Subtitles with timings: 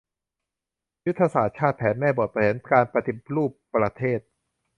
[1.05, 4.19] ยุทธศาสตร์ชาติ แผนแม่บท แผนการปฏิรูปประเทศ